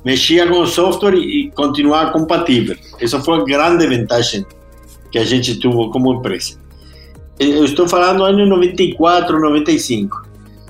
mexia 0.04 0.46
com 0.46 0.60
o 0.60 0.66
software 0.66 1.16
e 1.16 1.50
continuava 1.56 2.12
compatível. 2.12 2.76
Essa 3.00 3.18
foi 3.20 3.40
a 3.40 3.44
grande 3.44 3.84
vantagem 3.88 4.46
que 5.10 5.18
a 5.18 5.24
gente 5.24 5.58
teve 5.58 5.74
como 5.90 6.14
empresa. 6.14 6.56
Eu 7.40 7.64
estou 7.64 7.88
falando 7.88 8.22
ano 8.22 8.46
94, 8.46 9.40
95. 9.40 10.22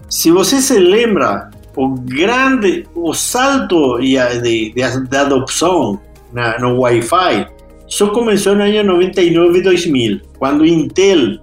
Se 0.09 0.31
você 0.31 0.63
se 0.63 0.79
lembra, 0.79 1.51
o 1.77 1.89
grande, 1.89 2.87
o 2.95 3.13
salto 3.13 3.99
de, 3.99 4.17
de, 4.41 4.73
de 4.73 5.17
adopção 5.17 6.01
na, 6.33 6.59
no 6.59 6.81
Wi-Fi 6.81 7.47
só 7.87 8.09
começou 8.09 8.55
no 8.55 8.63
ano 8.63 8.95
99 8.95 9.59
e 9.59 9.63
2000, 9.63 10.21
quando 10.39 10.65
Intel 10.65 11.39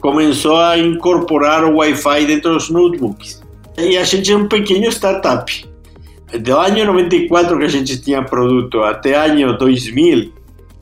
começou 0.00 0.56
a 0.56 0.78
incorporar 0.78 1.64
o 1.64 1.76
Wi-Fi 1.76 2.24
dentro 2.24 2.54
dos 2.54 2.70
notebooks. 2.70 3.42
E 3.76 3.96
a 3.96 4.04
gente 4.04 4.32
é 4.32 4.36
um 4.36 4.48
pequeno 4.48 4.90
startup. 4.90 5.64
Do 6.40 6.56
ano 6.56 6.84
94 6.86 7.58
que 7.58 7.64
a 7.64 7.68
gente 7.68 8.00
tinha 8.00 8.22
produto 8.22 8.82
até 8.82 9.14
ano 9.14 9.58
2000, 9.58 10.32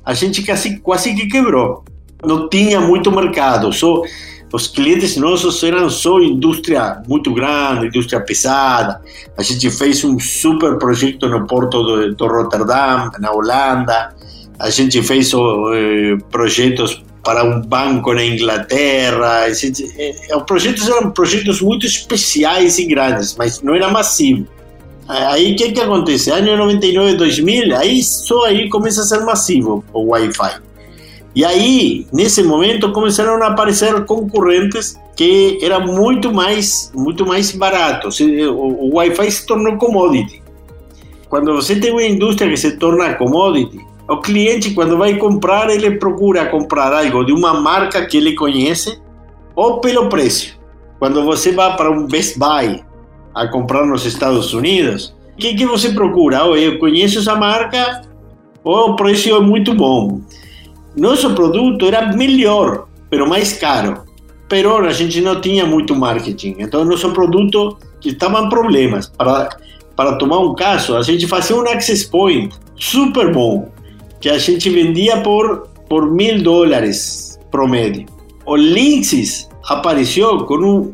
a 0.04 0.14
gente 0.14 0.42
quase, 0.44 0.78
quase 0.78 1.14
que 1.14 1.26
quebrou. 1.26 1.84
Não 2.24 2.48
tinha 2.48 2.80
muito 2.80 3.10
mercado, 3.10 3.72
só 3.72 4.02
os 4.52 4.66
clientes 4.66 5.16
nossos 5.16 5.62
eram 5.62 5.88
só 5.88 6.20
indústria 6.20 7.02
muito 7.06 7.32
grande, 7.32 7.86
indústria 7.86 8.20
pesada. 8.20 9.00
A 9.36 9.42
gente 9.42 9.70
fez 9.70 10.02
um 10.02 10.18
super 10.18 10.76
projeto 10.76 11.28
no 11.28 11.46
porto 11.46 11.82
do, 11.82 12.14
do 12.14 12.26
Rotterdam, 12.26 13.10
na 13.20 13.30
Holanda. 13.30 14.14
A 14.58 14.68
gente 14.68 15.02
fez 15.02 15.32
eh, 15.32 16.16
projetos 16.30 17.02
para 17.22 17.44
um 17.44 17.60
banco 17.60 18.12
na 18.12 18.24
Inglaterra. 18.24 19.46
Eh, 19.48 20.36
os 20.36 20.42
projetos 20.42 20.88
eram 20.88 21.12
projetos 21.12 21.60
muito 21.60 21.86
especiais 21.86 22.78
e 22.78 22.86
grandes, 22.86 23.36
mas 23.36 23.62
não 23.62 23.74
era 23.74 23.88
massivo. 23.88 24.46
Aí 25.08 25.52
o 25.52 25.56
que, 25.56 25.72
que 25.72 25.80
acontece? 25.80 26.30
Ano 26.30 26.56
99, 26.56 27.14
2000, 27.14 27.76
aí 27.76 28.02
só 28.02 28.46
aí 28.46 28.68
começa 28.68 29.00
a 29.00 29.04
ser 29.04 29.20
massivo 29.20 29.84
o 29.92 30.10
Wi-Fi. 30.10 30.69
E 31.34 31.44
aí, 31.44 32.06
nesse 32.12 32.42
momento, 32.42 32.92
começaram 32.92 33.40
a 33.42 33.48
aparecer 33.48 34.04
concorrentes 34.04 34.98
que 35.14 35.58
era 35.62 35.78
muito 35.78 36.32
mais, 36.32 36.90
muito 36.94 37.24
mais 37.26 37.52
barato. 37.52 38.08
O, 38.08 38.88
o 38.88 38.94
Wi-Fi 38.96 39.30
se 39.30 39.46
tornou 39.46 39.76
commodity. 39.76 40.42
Quando 41.28 41.54
você 41.54 41.76
tem 41.76 41.92
uma 41.92 42.02
indústria 42.02 42.50
que 42.50 42.56
se 42.56 42.76
torna 42.76 43.14
commodity, 43.14 43.78
o 44.08 44.16
cliente, 44.16 44.72
quando 44.72 44.98
vai 44.98 45.16
comprar, 45.16 45.70
ele 45.70 45.92
procura 45.92 46.46
comprar 46.46 46.92
algo 46.92 47.24
de 47.24 47.32
uma 47.32 47.54
marca 47.54 48.04
que 48.04 48.16
ele 48.16 48.34
conhece 48.34 49.00
ou 49.54 49.78
pelo 49.80 50.08
preço. 50.08 50.58
Quando 50.98 51.24
você 51.24 51.52
vai 51.52 51.76
para 51.76 51.92
um 51.92 52.08
Best 52.08 52.36
Buy 52.36 52.82
a 53.32 53.46
comprar 53.46 53.86
nos 53.86 54.04
Estados 54.04 54.52
Unidos, 54.52 55.14
o 55.34 55.36
que, 55.36 55.54
que 55.54 55.64
você 55.64 55.90
procura? 55.90 56.44
Oh, 56.44 56.56
eu 56.56 56.78
conheço 56.80 57.20
essa 57.20 57.36
marca, 57.36 58.02
ou 58.64 58.90
o 58.90 58.96
preço 58.96 59.28
é 59.28 59.40
muito 59.40 59.74
bom. 59.74 60.20
Nosso 61.00 61.34
produto 61.34 61.86
era 61.86 62.14
melhor, 62.14 62.86
pero 63.08 63.26
mais 63.26 63.54
caro. 63.54 64.02
Pero 64.50 64.86
a 64.86 64.92
gente 64.92 65.18
não 65.22 65.40
tinha 65.40 65.64
muito 65.64 65.96
marketing. 65.96 66.56
Então, 66.58 66.84
nosso 66.84 67.10
produto 67.12 67.78
estava 68.04 68.40
em 68.40 68.50
problemas. 68.50 69.08
Para, 69.08 69.48
para 69.96 70.16
tomar 70.16 70.40
um 70.40 70.54
caso, 70.54 70.94
a 70.94 71.00
gente 71.00 71.26
fazia 71.26 71.56
um 71.56 71.62
access 71.62 72.06
point 72.06 72.54
super 72.76 73.32
bom, 73.32 73.70
que 74.20 74.28
a 74.28 74.36
gente 74.36 74.68
vendia 74.68 75.22
por, 75.22 75.68
por 75.88 76.12
mil 76.12 76.42
dólares 76.42 77.40
promédio. 77.50 78.04
O 78.44 78.54
Linksys 78.54 79.48
apareceu 79.70 80.44
com 80.44 80.56
um, 80.56 80.92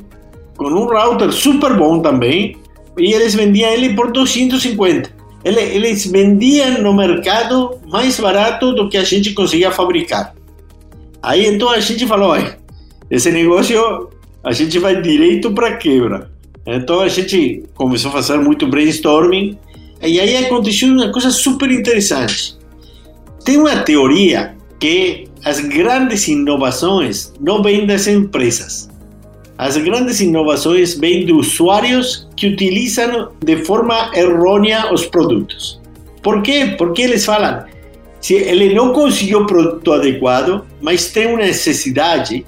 com 0.57 0.67
um 0.67 0.87
router 0.87 1.33
super 1.33 1.77
bom 1.77 1.99
também, 1.99 2.57
e 2.97 3.13
eles 3.13 3.35
vendiam 3.35 3.73
ele 3.73 3.93
por 3.97 4.13
250 4.13 5.15
eles 5.47 6.07
vendiam 6.07 6.83
no 6.83 6.93
mercado 6.93 7.79
mais 7.87 8.19
barato 8.19 8.73
do 8.75 8.88
que 8.88 8.97
a 8.97 9.05
gente 9.05 9.33
conseguia 9.33 9.71
fabricar. 9.71 10.35
Aí 11.23 11.47
então 11.47 11.71
a 11.71 11.79
gente 11.79 12.07
falou, 12.07 12.37
esse 13.09 13.31
negócio 13.31 14.11
a 14.43 14.53
gente 14.53 14.79
vai 14.79 15.00
direito 15.00 15.53
para 15.53 15.76
quebra. 15.76 16.31
Então 16.67 17.00
a 17.00 17.09
gente 17.09 17.62
começou 17.75 18.11
a 18.11 18.15
fazer 18.15 18.38
muito 18.38 18.67
brainstorming 18.67 19.57
e 20.03 20.19
aí 20.19 20.37
aconteceu 20.37 20.88
uma 20.88 21.12
coisa 21.12 21.31
super 21.31 21.71
interessante. 21.71 22.57
Tem 23.45 23.57
uma 23.57 23.76
teoria 23.76 24.57
que 24.81 25.29
as 25.45 25.61
grandes 25.61 26.26
inovações 26.26 27.33
não 27.41 27.62
vêm 27.62 27.87
das 27.87 28.09
empresas, 28.09 28.88
As 29.59 29.77
grandes 29.77 30.21
inovações 30.21 30.99
vêm 30.99 31.25
de 31.25 31.33
usuários 31.33 32.29
que 32.37 32.49
utilizam 32.49 33.33
de 33.43 33.57
forma 33.65 34.11
errônea 34.15 34.93
os 34.93 35.07
produtos. 35.07 35.81
Por 36.23 36.43
quê? 36.43 36.75
Porque 36.77 37.03
eles 37.03 37.25
falam, 37.25 37.65
se 38.21 38.35
ele 38.35 38.75
não 38.75 38.93
conseguiu 38.93 39.41
o 39.41 39.47
produto 39.47 39.93
adequado, 39.93 40.65
mas 40.81 41.11
tem 41.11 41.29
uma 41.29 41.39
necessidade, 41.39 42.45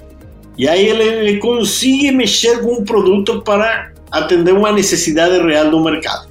e 0.57 0.67
aí 0.67 0.85
ele, 0.85 1.03
ele 1.03 1.37
consegue 1.37 2.11
mexer 2.11 2.61
com 2.61 2.79
um 2.79 2.83
produto 2.83 3.41
para 3.41 3.91
atender 4.11 4.53
uma 4.53 4.71
necessidade 4.71 5.39
real 5.41 5.71
do 5.71 5.83
mercado. 5.83 6.27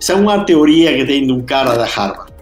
Essa 0.00 0.12
é 0.12 0.16
uma 0.16 0.44
teoria 0.44 0.96
que 0.96 1.04
tem 1.04 1.26
de 1.26 1.32
um 1.32 1.42
cara 1.42 1.76
da 1.76 1.84
Harvard. 1.84 2.32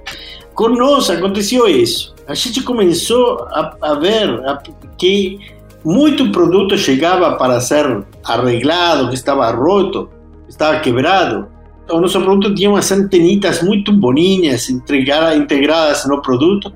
Nós 0.77 1.09
aconteceu 1.11 1.67
isso. 1.67 2.15
A 2.27 2.35
gente 2.35 2.63
começou 2.63 3.47
a, 3.51 3.77
a 3.81 3.95
ver 3.95 4.29
a, 4.47 4.63
que 4.97 5.39
muito 5.85 6.31
produto 6.33 6.77
chegava 6.77 7.37
para 7.37 7.61
ser 7.61 8.05
arreglado, 8.25 9.09
que 9.09 9.15
estava 9.15 9.51
roto, 9.51 10.09
estava 10.49 10.81
quebrado. 10.81 11.49
O 11.91 12.01
nosso 12.01 12.21
produto 12.21 12.55
tinha 12.55 12.69
umas 12.69 12.91
antenitas 12.93 13.63
muito 13.63 13.93
bonitas 13.93 14.69
integradas 14.69 16.05
no 16.07 16.21
produto 16.21 16.73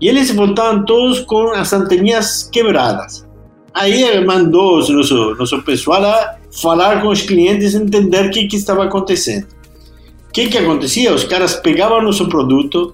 e 0.00 0.08
eles 0.08 0.34
voltavam 0.34 0.84
todos 0.84 1.20
com 1.20 1.50
as 1.50 1.72
anteninhas 1.72 2.48
quebradas. 2.50 3.26
Aí 3.74 4.24
mandou 4.24 4.78
o 4.78 4.92
nosso, 4.92 5.34
nosso 5.34 5.62
pessoal 5.62 6.04
a 6.04 6.36
falar 6.62 7.02
com 7.02 7.08
os 7.08 7.22
clientes, 7.22 7.74
entender 7.74 8.26
o 8.26 8.30
que, 8.30 8.46
que 8.46 8.56
estava 8.56 8.84
acontecendo. 8.84 9.46
O 10.28 10.32
que, 10.32 10.48
que 10.48 10.58
acontecia? 10.58 11.12
Os 11.12 11.24
caras 11.24 11.56
pegavam 11.56 12.02
nosso 12.02 12.28
produto, 12.28 12.92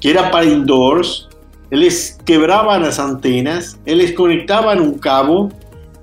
que 0.00 0.08
era 0.08 0.30
para 0.30 0.44
indoors, 0.44 1.28
eles 1.72 2.18
quebravam 2.26 2.72
as 2.72 2.98
antenas, 2.98 3.80
eles 3.86 4.14
conectavam 4.14 4.76
um 4.76 4.98
cabo 4.98 5.50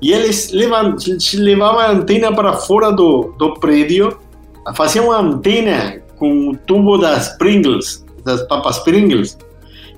e 0.01 0.11
eles 0.11 0.51
levavam 0.51 1.79
a 1.79 1.91
antena 1.91 2.33
para 2.33 2.53
fora 2.53 2.91
do, 2.91 3.35
do 3.37 3.53
prédio, 3.53 4.17
faziam 4.73 5.05
uma 5.05 5.19
antena 5.19 6.01
com 6.17 6.49
o 6.49 6.57
tubo 6.57 6.97
das 6.97 7.37
Pringles, 7.37 8.03
das 8.25 8.41
papas 8.47 8.79
Pringles. 8.79 9.37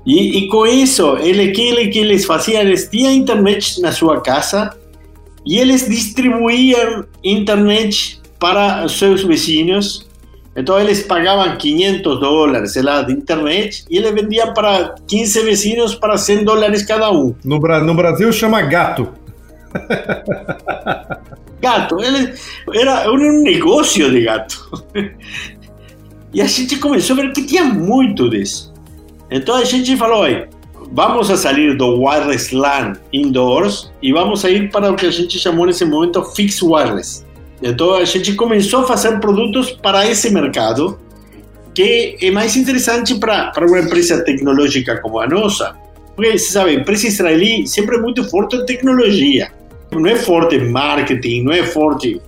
E, 0.06 0.40
e 0.40 0.48
com 0.50 0.68
isso, 0.68 1.16
ele, 1.20 1.54
ele, 1.58 1.88
que 1.88 2.00
eles 2.00 2.26
faziam, 2.26 2.62
eles 2.62 2.90
tinham 2.90 3.14
internet 3.14 3.80
na 3.80 3.94
sua 3.94 4.20
casa 4.20 4.76
e 5.46 5.58
eles 5.58 5.88
distribuíam 5.88 7.06
internet 7.24 8.20
para 8.38 8.90
seus 8.90 9.24
vizinhos 9.24 10.06
então 10.56 10.80
eles 10.80 11.04
pagavam 11.04 11.58
500 11.58 12.20
dólares, 12.20 12.76
lá, 12.76 13.02
de 13.02 13.14
internet 13.14 13.86
e 13.90 13.98
eles 13.98 14.12
vendiam 14.12 14.54
para 14.54 14.96
15 15.08 15.44
vecinos 15.44 15.96
para 15.96 16.18
100 16.18 16.44
dólares 16.44 16.84
cada 16.84 17.10
um. 17.12 17.34
No, 17.44 17.60
no 17.60 17.94
Brasil 17.94 18.32
chama 18.34 18.62
gato. 18.62 19.08
gato, 21.62 21.98
era 22.74 23.10
um 23.10 23.42
negócio 23.44 24.12
de 24.12 24.22
gato. 24.24 24.84
E 26.34 26.42
a 26.42 26.46
gente 26.46 26.78
começou 26.78 27.18
a 27.18 27.22
ver 27.22 27.34
que 27.34 27.44
tinha 27.44 27.66
muito 27.66 28.30
disso. 28.30 28.74
Então 29.30 29.56
a 29.56 29.66
gente 29.66 29.96
falou, 29.98 30.26
vamos 30.94 31.30
a 31.30 31.38
sair 31.38 31.76
do 31.78 32.02
wireless 32.04 32.56
LAN 32.56 32.94
indoors 33.12 33.92
e 34.02 34.14
vamos 34.14 34.44
a 34.46 34.50
ir 34.50 34.70
para 34.72 34.92
o 34.92 34.96
que 34.96 35.06
a 35.06 35.12
gente 35.12 35.38
chamou 35.40 35.66
nesse 35.66 35.84
momento 35.86 36.24
fixed 36.24 36.64
wireless. 36.64 37.26
Então 37.62 37.94
a 37.94 38.06
gente 38.06 38.34
começou 38.34 38.82
a 38.82 38.88
fazer 38.88 39.20
produtos 39.20 39.72
para 39.72 40.08
esse 40.10 40.32
mercado, 40.32 41.00
que 41.74 42.18
é 42.22 42.32
mais 42.32 42.56
interessante 42.56 43.16
para, 43.16 43.54
uma 43.68 43.80
empresa 43.80 44.24
tecnológica 44.24 45.00
como 45.00 45.20
a 45.20 45.28
nossa. 45.28 45.76
Porque, 46.16 46.38
você 46.38 46.52
sabe, 46.52 46.72
a 46.72 46.74
empresa 46.74 47.08
israelí 47.08 47.68
sempre 47.68 47.98
é 47.98 48.00
muito 48.00 48.24
forte 48.30 48.56
em 48.56 48.66
tecnologia. 48.66 49.52
Não 49.92 50.06
é 50.06 50.16
forte 50.16 50.56
em 50.56 50.70
marketing, 50.70 51.44
não 51.44 51.52
é 51.52 51.64
forte 51.64 52.22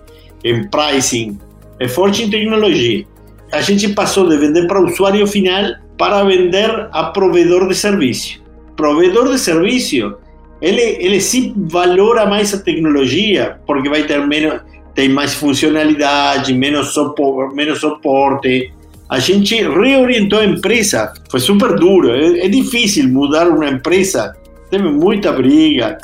em 0.44 0.68
pricing, 0.68 1.38
é 1.80 1.88
forte 1.88 2.24
em 2.24 2.30
tecnologia. 2.30 3.06
A 3.52 3.62
gente 3.62 3.90
passou 3.90 4.28
de 4.28 4.38
vender 4.38 4.68
para 4.68 4.82
o 4.82 4.86
usuário 4.86 5.26
final 5.28 5.76
para 5.98 6.24
vender 6.24 6.88
a 6.92 7.06
provedor 7.06 7.68
de 7.68 7.76
serviço. 7.76 8.42
Provedor 8.76 9.30
de 9.30 9.40
serviço, 9.40 10.16
ele, 10.62 10.82
ele 11.00 11.22
sim 11.22 11.54
valora 11.70 12.26
mais 12.26 12.54
a 12.54 12.58
tecnologia, 12.58 13.58
porque 13.66 13.90
vai 13.90 14.04
ter 14.04 14.26
menos 14.26 14.62
tem 14.96 15.10
mais 15.10 15.34
funcionalidade, 15.34 16.54
menos, 16.54 16.94
suporte, 16.94 17.56
menos 17.56 17.80
suporte. 17.80 18.72
A 19.10 19.20
gente 19.20 19.56
reorientou 19.56 20.40
a 20.40 20.46
empresa, 20.46 21.14
foi 21.30 21.40
super 21.40 21.76
duro, 21.76 22.12
é, 22.12 22.46
é 22.46 22.50
difícil 22.50 23.08
mudar 23.10 23.48
uma 23.48 23.68
empresa, 23.68 24.36
teve 24.70 24.90
muita 24.90 25.32
briga. 25.32 25.98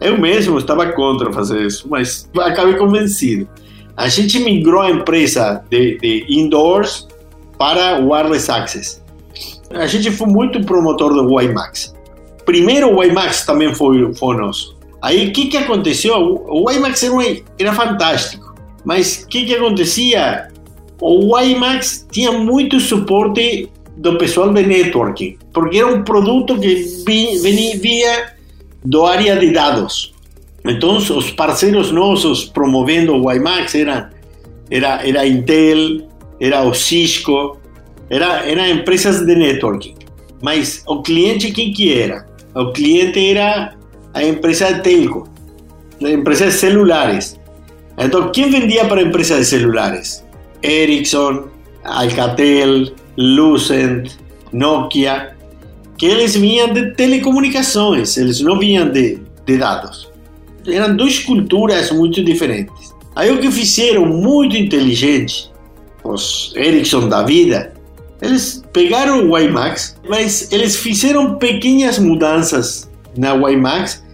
Eu 0.00 0.18
mesmo 0.18 0.58
estava 0.58 0.92
contra 0.92 1.32
fazer 1.32 1.66
isso, 1.66 1.86
mas 1.88 2.28
acabei 2.38 2.74
convencido. 2.74 3.48
A 3.96 4.08
gente 4.08 4.38
migrou 4.40 4.82
a 4.82 4.90
empresa 4.90 5.62
de, 5.70 5.98
de 5.98 6.26
indoors 6.28 7.06
para 7.58 7.98
wireless 7.98 8.50
access. 8.50 9.02
A 9.70 9.86
gente 9.86 10.10
foi 10.10 10.26
muito 10.26 10.60
promotor 10.64 11.14
do 11.14 11.34
WiMAX. 11.34 11.94
Primeiro 12.44 12.92
o 12.92 12.98
WiMAX 12.98 13.46
também 13.46 13.74
foi, 13.74 14.12
foi 14.14 14.36
nosso. 14.36 14.76
Aí 15.02 15.28
o 15.28 15.32
que, 15.32 15.48
que 15.48 15.56
aconteceu? 15.56 16.14
O 16.48 16.68
WiMAX 16.68 17.02
era, 17.02 17.14
era 17.58 17.72
fantástico, 17.72 18.54
mas 18.84 19.24
o 19.24 19.28
que, 19.28 19.44
que 19.44 19.54
acontecia? 19.56 20.48
O 21.00 21.34
WiMAX 21.34 22.06
tinha 22.12 22.30
muito 22.30 22.78
suporte 22.78 23.68
do 23.96 24.16
pessoal 24.16 24.52
de 24.52 24.62
networking, 24.62 25.36
porque 25.52 25.78
era 25.78 25.88
um 25.88 26.04
produto 26.04 26.58
que 26.58 26.74
vinha 27.04 28.32
do 28.84 29.04
área 29.04 29.36
de 29.36 29.52
dados. 29.52 30.14
Então, 30.64 30.96
os 30.96 31.30
parceiros 31.32 31.90
nossos 31.90 32.44
promovendo 32.44 33.14
o 33.14 33.26
WiMAX 33.26 33.74
eram 33.74 34.08
era, 34.70 35.06
era 35.06 35.26
Intel, 35.26 36.08
era 36.40 36.62
o 36.62 36.72
Cisco, 36.72 37.58
era, 38.08 38.48
eram 38.48 38.66
empresas 38.66 39.26
de 39.26 39.34
networking. 39.34 39.94
Mas 40.40 40.82
o 40.86 41.02
cliente, 41.02 41.50
quem 41.50 41.72
que 41.72 41.92
era? 41.92 42.26
O 42.54 42.72
cliente 42.72 43.18
era 43.30 43.74
a 44.14 44.22
empresa 44.22 44.72
de 44.72 44.80
telco, 44.80 45.28
a 46.02 46.08
empresa 46.08 46.46
de 46.46 46.52
celulares. 46.52 47.38
Entonces, 47.98 48.30
¿quién 48.34 48.50
vendía 48.50 48.88
para 48.88 49.02
empresas 49.02 49.38
de 49.38 49.44
celulares? 49.44 50.24
Ericsson, 50.62 51.48
Alcatel, 51.84 52.94
Lucent, 53.16 54.10
Nokia, 54.52 55.36
que 55.98 56.06
eles 56.06 56.36
vinham 56.36 56.72
de 56.72 56.92
telecomunicações, 56.94 58.16
eles 58.16 58.40
não 58.40 58.58
vinham 58.58 58.90
de, 58.90 59.20
de 59.46 59.56
dados. 59.56 60.10
Eram 60.66 60.96
duas 60.96 61.18
culturas 61.18 61.90
muito 61.90 62.22
diferentes. 62.24 62.94
Aí 63.14 63.30
o 63.30 63.40
que 63.40 63.50
fizeram 63.50 64.06
muito 64.06 64.56
inteligente, 64.56 65.50
os 66.02 66.52
Ericsson 66.56 67.08
da 67.08 67.22
vida, 67.22 67.74
eles 68.20 68.62
pegaram 68.72 69.26
o 69.28 69.34
WiMAX, 69.34 69.96
mas 70.08 70.50
eles 70.52 70.76
fizeram 70.76 71.34
pequenas 71.34 71.98
mudanças 71.98 72.88
na 73.16 73.34
WiMAX 73.34 74.04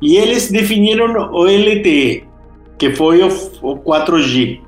e 0.00 0.16
eles 0.16 0.50
definiram 0.50 1.12
o 1.32 1.44
LTE, 1.44 2.24
que 2.78 2.90
foi 2.94 3.22
o, 3.22 3.28
o 3.62 3.76
4G. 3.78 4.60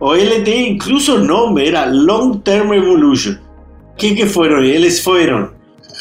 O 0.00 0.12
LTE, 0.12 0.68
incluso 0.70 1.16
o 1.16 1.24
nome 1.24 1.66
era 1.66 1.86
Long 1.86 2.34
Term 2.38 2.72
Evolution. 2.72 3.36
O 3.92 3.96
que, 3.96 4.26
foram? 4.26 4.62
Eles 4.62 5.00
foram, 5.00 5.50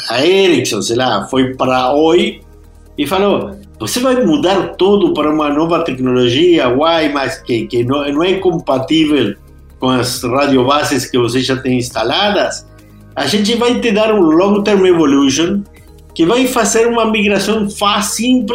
a 0.09 0.25
Ericsson, 0.25 0.81
sei 0.81 0.97
lá, 0.97 1.27
foi 1.27 1.53
para 1.55 1.93
Oi 1.93 2.41
e 2.97 3.07
falou: 3.07 3.51
você 3.79 3.99
vai 3.99 4.23
mudar 4.25 4.75
tudo 4.77 5.13
para 5.13 5.29
uma 5.29 5.49
nova 5.49 5.83
tecnologia, 5.83 6.69
WiMAX, 6.69 7.41
que, 7.41 7.67
que 7.67 7.83
não, 7.83 8.09
não 8.11 8.23
é 8.23 8.35
compatível 8.35 9.35
com 9.79 9.89
as 9.89 10.23
radiobases 10.23 11.05
que 11.05 11.17
você 11.17 11.41
já 11.41 11.57
tem 11.57 11.77
instaladas. 11.77 12.65
A 13.15 13.25
gente 13.27 13.55
vai 13.55 13.79
te 13.79 13.91
dar 13.91 14.13
um 14.13 14.21
Long 14.21 14.61
Term 14.63 14.85
Evolution 14.85 15.61
que 16.15 16.25
vai 16.25 16.47
fazer 16.47 16.87
uma 16.87 17.05
migração 17.11 17.69
fácil 17.69 18.45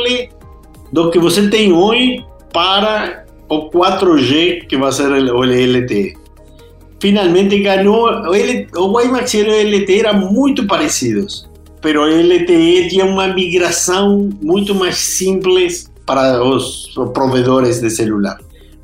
do 0.91 1.11
que 1.11 1.19
você 1.19 1.49
tem 1.49 1.73
hoje 1.73 2.25
para 2.53 3.27
o 3.49 3.71
4G, 3.71 4.67
que 4.67 4.77
vai 4.79 4.91
ser 4.91 5.13
o 5.13 5.43
LTE. 5.43 6.17
Finalmente 6.99 7.59
ganhou, 7.61 8.09
o, 8.09 8.97
WiMAX 8.97 9.35
e 9.35 9.43
o 9.43 9.79
LTE 9.79 10.01
eram 10.01 10.33
muito 10.33 10.67
parecidos, 10.67 11.49
mas 11.83 11.97
o 11.97 12.05
LTE 12.05 12.89
tinha 12.89 13.05
uma 13.05 13.29
migração 13.29 14.29
muito 14.43 14.75
mais 14.75 14.97
simples 14.97 15.91
para 16.07 16.43
os 16.43 16.93
provedores 17.13 17.81
de 17.81 17.91
celular. 17.91 18.39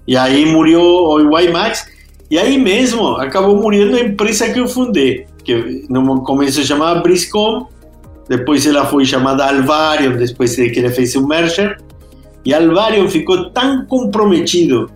E 0.07 0.17
aí 0.17 0.47
morreu 0.47 0.83
o 0.83 1.35
WiMAX, 1.35 1.87
e 2.31 2.39
aí 2.39 2.59
mesmo 2.59 3.17
acabou 3.17 3.57
morrendo 3.57 3.97
a 3.97 4.01
empresa 4.01 4.51
que 4.51 4.61
eu 4.61 4.69
fundei, 4.69 5.27
que 5.45 5.85
no 5.89 6.23
começo 6.23 6.65
chamava 6.65 7.01
Briscom, 7.01 7.69
depois 8.29 8.67
ela 8.67 8.85
foi 8.87 9.05
chamada 9.05 9.47
Alvarion, 9.47 10.17
depois 10.17 10.57
de 10.57 10.71
que 10.71 10.81
ele 10.81 10.91
fez 10.91 11.15
o 11.15 11.27
merger. 11.27 11.79
E 12.45 12.53
Alvarion 12.53 13.09
ficou 13.09 13.51
tão 13.51 13.85
comprometido 13.87 14.91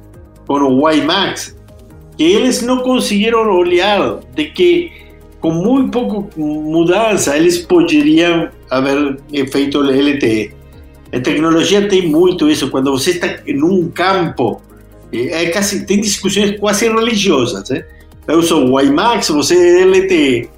com 0.46 0.54
o 0.54 0.84
WiMAX 0.84 1.56
que 2.16 2.24
eles 2.24 2.62
não 2.62 2.78
conseguiram 2.78 3.50
olhar 3.56 4.20
de 4.34 4.46
que 4.46 4.92
com 5.40 5.50
muito 5.50 5.90
pouco 5.90 6.28
mudança 6.38 7.36
eles 7.36 7.58
poderiam 7.58 8.48
haver 8.68 9.18
feito 9.50 9.78
o 9.78 9.82
LTE. 9.82 10.52
A 11.12 11.20
tecnologia 11.20 11.88
tem 11.88 12.08
muito 12.08 12.48
isso. 12.48 12.70
Quando 12.70 12.90
você 12.92 13.10
está 13.12 13.26
num 13.48 13.88
campo, 13.90 14.60
é 15.12 15.46
quase, 15.46 15.84
tem 15.86 16.00
discussões 16.00 16.58
quase 16.58 16.88
religiosas. 16.88 17.68
Né? 17.70 17.84
Eu 18.28 18.42
sou 18.42 18.74
WiMAX, 18.74 19.28
você 19.28 19.56
é 19.56 19.84
LTE. 19.84 20.50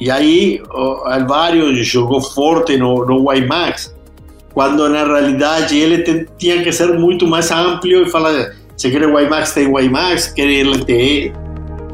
E 0.00 0.10
aí 0.10 0.62
o 0.72 1.06
Alvario 1.06 1.74
jogou 1.84 2.22
forte 2.22 2.76
no, 2.78 3.04
no 3.04 3.28
WiMAX, 3.28 3.94
quando 4.54 4.88
na 4.88 5.04
realidade 5.04 5.76
ele 5.76 6.26
tinha 6.38 6.62
que 6.62 6.72
ser 6.72 6.98
muito 6.98 7.26
mais 7.26 7.50
amplo 7.50 7.90
e 7.90 8.10
falar: 8.10 8.54
se 8.76 8.90
quer 8.90 9.06
WiMAX, 9.06 9.52
tem 9.52 9.66
WiMAX, 9.66 10.28
quer 10.28 10.64
LTE, 10.64 11.32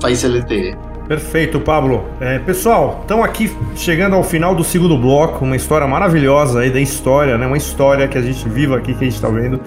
faz 0.01 0.23
LTE. 0.23 0.77
Perfeito, 1.09 1.61
Pablo. 1.61 2.05
É, 2.21 2.39
pessoal, 2.39 3.01
estamos 3.03 3.25
aqui 3.25 3.51
chegando 3.77 4.17
ao 4.17 4.25
final 4.25 4.55
do 4.55 4.65
segundo 4.65 4.97
bloco, 4.97 5.45
uma 5.45 5.57
história 5.57 5.87
maravilhosa 5.87 6.61
aí 6.61 6.71
da 6.71 6.81
história, 6.81 7.37
né? 7.37 7.47
Uma 7.47 7.57
história 7.57 8.07
que 8.09 8.19
a 8.19 8.23
gente 8.23 8.49
viva 8.49 8.77
aqui, 8.77 8.93
que 8.93 9.05
a 9.05 9.09
gente 9.09 9.15
está 9.15 9.29
vendo 9.29 9.61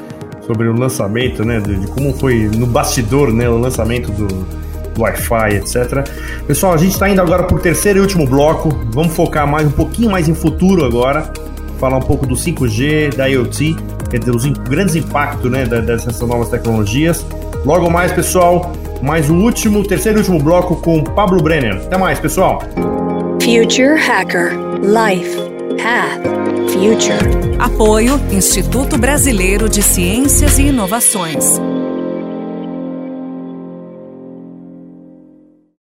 sobre 0.46 0.68
o 0.68 0.74
lançamento, 0.74 1.46
né? 1.46 1.60
De, 1.60 1.76
de, 1.76 1.88
como 1.88 2.14
foi 2.14 2.50
no 2.54 2.66
bastidor, 2.66 3.34
né? 3.34 3.50
O 3.50 3.58
lançamento 3.58 4.12
do 4.12 4.28
Wi-Fi, 5.02 5.56
etc. 5.56 6.08
Pessoal, 6.48 6.74
a 6.74 6.78
gente 6.78 6.92
está 6.92 7.10
indo 7.10 7.22
agora 7.22 7.44
para 7.44 7.56
o 7.56 7.60
terceiro 7.60 8.00
e 8.00 8.02
último 8.02 8.28
bloco. 8.28 8.70
Vamos 8.92 9.14
focar 9.16 9.48
mais 9.48 9.68
um 9.68 9.72
pouquinho 9.72 10.12
mais 10.12 10.28
em 10.28 10.36
futuro 10.36 10.86
agora, 10.86 11.32
falar 11.80 11.98
um 11.98 12.02
pouco 12.02 12.26
do 12.26 12.36
5G, 12.36 13.16
da 13.16 13.28
IoT, 13.28 13.76
quer 14.10 14.20
dizer, 14.20 14.36
os 14.36 14.46
grandes 14.46 14.96
impactos, 14.96 15.52
né? 15.52 15.66
Dessas 15.66 16.20
novas 16.22 16.50
tecnologias. 16.50 17.26
Logo 17.66 17.90
mais, 17.90 18.12
pessoal, 18.12 18.72
mais 19.02 19.30
o 19.30 19.36
último, 19.36 19.86
terceiro 19.86 20.20
e 20.20 20.22
último 20.22 20.40
bloco 20.42 20.76
com 20.78 21.04
Pablo 21.04 21.42
Brenner. 21.42 21.76
Até 21.76 21.98
mais, 21.98 22.20
pessoal. 22.20 22.62
Future 23.42 24.00
Hacker 24.00 24.54
Life 24.82 25.38
Path 25.82 26.22
Future. 26.72 27.58
Apoio 27.58 28.20
Instituto 28.32 28.98
Brasileiro 28.98 29.68
de 29.68 29.82
Ciências 29.82 30.60
e 30.60 30.68
Inovações. 30.68 31.60